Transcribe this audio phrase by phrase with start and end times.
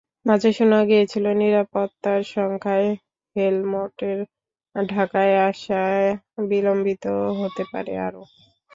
[0.25, 2.89] মাঝে শোনা গিয়েছিল, নিরাপত্তার শঙ্কায়
[3.35, 4.19] হেলমটের
[4.75, 5.81] ঢাকায় আসা
[6.49, 7.03] বিলম্বিত
[7.39, 8.23] হতে পারে আরও।